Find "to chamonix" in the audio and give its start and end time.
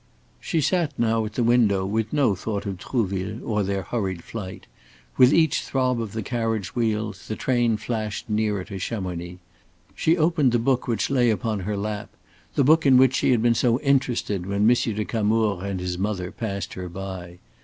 8.63-9.37